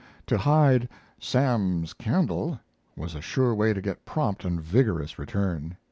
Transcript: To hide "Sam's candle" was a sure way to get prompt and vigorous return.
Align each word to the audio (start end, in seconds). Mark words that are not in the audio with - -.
To 0.25 0.37
hide 0.39 0.89
"Sam's 1.19 1.93
candle" 1.93 2.59
was 2.95 3.13
a 3.13 3.21
sure 3.21 3.53
way 3.53 3.71
to 3.71 3.81
get 3.83 4.03
prompt 4.03 4.43
and 4.43 4.59
vigorous 4.59 5.19
return. 5.19 5.77